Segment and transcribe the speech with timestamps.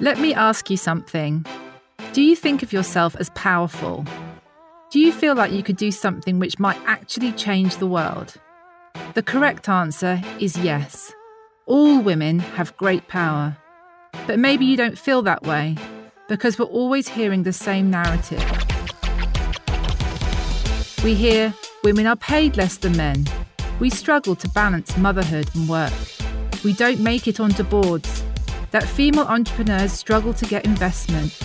[0.00, 1.44] Let me ask you something.
[2.12, 4.06] Do you think of yourself as powerful?
[4.92, 8.34] Do you feel like you could do something which might actually change the world?
[9.14, 11.12] The correct answer is yes.
[11.66, 13.56] All women have great power.
[14.28, 15.76] But maybe you don't feel that way
[16.28, 18.44] because we're always hearing the same narrative.
[21.02, 21.52] We hear
[21.82, 23.26] women are paid less than men.
[23.80, 25.92] We struggle to balance motherhood and work.
[26.62, 28.22] We don't make it onto boards.
[28.70, 31.38] That female entrepreneurs struggle to get investment.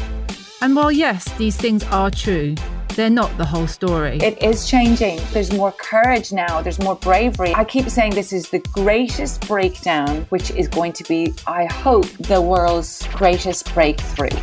[0.61, 2.55] And while, yes, these things are true,
[2.95, 4.17] they're not the whole story.
[4.17, 5.19] It is changing.
[5.31, 7.53] There's more courage now, there's more bravery.
[7.55, 12.05] I keep saying this is the greatest breakdown, which is going to be, I hope,
[12.19, 14.37] the world's greatest breakthrough.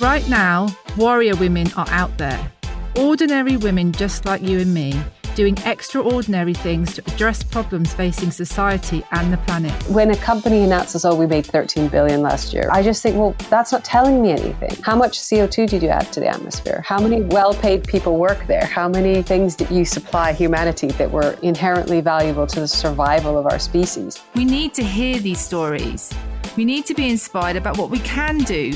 [0.00, 2.52] Right now, warrior women are out there.
[2.96, 5.02] Ordinary women just like you and me
[5.34, 9.72] doing extraordinary things to address problems facing society and the planet.
[9.88, 13.34] When a company announces, oh, we made 13 billion last year, I just think, well,
[13.50, 14.70] that's not telling me anything.
[14.82, 16.82] How much CO2 did you add to the atmosphere?
[16.86, 18.66] How many well paid people work there?
[18.66, 23.46] How many things did you supply humanity that were inherently valuable to the survival of
[23.46, 24.20] our species?
[24.34, 26.12] We need to hear these stories.
[26.56, 28.72] We need to be inspired about what we can do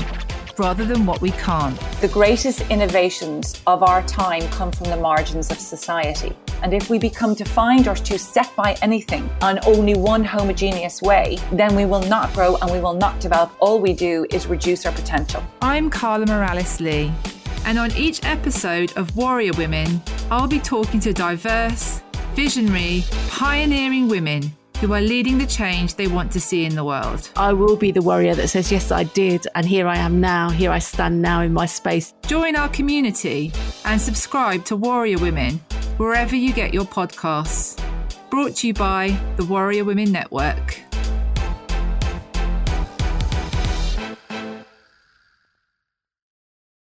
[0.59, 1.79] rather than what we can't.
[2.01, 6.35] The greatest innovations of our time come from the margins of society.
[6.61, 11.37] And if we become defined or to set by anything on only one homogeneous way,
[11.51, 13.51] then we will not grow and we will not develop.
[13.59, 15.43] All we do is reduce our potential.
[15.61, 17.11] I'm Carla Morales Lee,
[17.65, 22.01] and on each episode of Warrior Women, I'll be talking to diverse,
[22.33, 27.29] visionary, pioneering women who are leading the change they want to see in the world.
[27.35, 30.49] I will be the warrior that says, Yes, I did, and here I am now,
[30.49, 32.13] here I stand now in my space.
[32.27, 33.51] Join our community
[33.83, 35.59] and subscribe to Warrior Women
[35.99, 37.77] wherever you get your podcasts.
[38.29, 40.88] Brought to you by the Warrior Women Network.